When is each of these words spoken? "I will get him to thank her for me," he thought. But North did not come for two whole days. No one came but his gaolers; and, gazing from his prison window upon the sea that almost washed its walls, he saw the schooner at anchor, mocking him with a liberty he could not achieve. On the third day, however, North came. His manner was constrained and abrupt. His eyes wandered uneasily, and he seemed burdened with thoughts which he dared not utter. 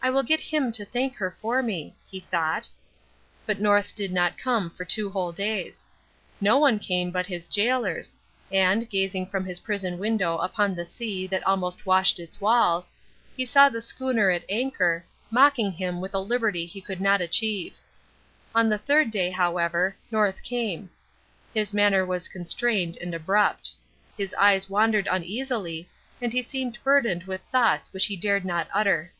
"I 0.00 0.10
will 0.10 0.22
get 0.22 0.40
him 0.40 0.72
to 0.72 0.86
thank 0.86 1.16
her 1.16 1.30
for 1.30 1.62
me," 1.62 1.94
he 2.06 2.20
thought. 2.20 2.66
But 3.44 3.60
North 3.60 3.94
did 3.94 4.10
not 4.10 4.38
come 4.38 4.70
for 4.70 4.86
two 4.86 5.10
whole 5.10 5.32
days. 5.32 5.86
No 6.40 6.56
one 6.56 6.78
came 6.78 7.10
but 7.10 7.26
his 7.26 7.46
gaolers; 7.46 8.16
and, 8.50 8.88
gazing 8.88 9.26
from 9.26 9.44
his 9.44 9.60
prison 9.60 9.98
window 9.98 10.38
upon 10.38 10.74
the 10.74 10.86
sea 10.86 11.26
that 11.26 11.46
almost 11.46 11.84
washed 11.84 12.18
its 12.18 12.40
walls, 12.40 12.90
he 13.36 13.44
saw 13.44 13.68
the 13.68 13.82
schooner 13.82 14.30
at 14.30 14.46
anchor, 14.48 15.04
mocking 15.30 15.72
him 15.72 16.00
with 16.00 16.14
a 16.14 16.20
liberty 16.20 16.64
he 16.64 16.80
could 16.80 17.02
not 17.02 17.20
achieve. 17.20 17.76
On 18.54 18.70
the 18.70 18.78
third 18.78 19.10
day, 19.10 19.28
however, 19.28 19.94
North 20.10 20.42
came. 20.42 20.88
His 21.52 21.74
manner 21.74 22.06
was 22.06 22.28
constrained 22.28 22.96
and 23.02 23.12
abrupt. 23.12 23.72
His 24.16 24.32
eyes 24.38 24.70
wandered 24.70 25.06
uneasily, 25.10 25.86
and 26.22 26.32
he 26.32 26.40
seemed 26.40 26.78
burdened 26.82 27.24
with 27.24 27.42
thoughts 27.52 27.92
which 27.92 28.06
he 28.06 28.16
dared 28.16 28.46
not 28.46 28.68
utter. 28.72 29.12